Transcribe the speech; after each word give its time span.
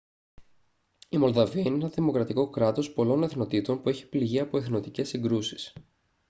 η 1.09 1.17
μολδαβία 1.17 1.61
είναι 1.61 1.75
ένα 1.75 1.87
δημοκρατικό 1.87 2.49
κράτος 2.49 2.93
πολλών 2.93 3.23
εθνοτήτων 3.23 3.81
που 3.81 3.89
έχει 3.89 4.07
πληγεί 4.07 4.39
από 4.39 4.57
εθνοτικές 4.57 5.07
συγκρούσεις 5.09 5.73